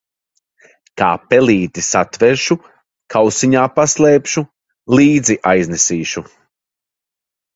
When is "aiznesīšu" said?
5.51-6.25